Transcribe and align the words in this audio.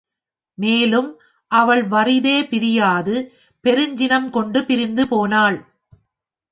மேலும், 0.57 1.09
அவள் 1.51 1.83
வறிதே 1.83 2.37
பிரியாது, 2.43 3.15
பெருஞ்சினம் 3.65 4.29
கொண்டு 4.29 4.65
பிரிந்து 4.65 5.07
போனாள். 5.07 5.57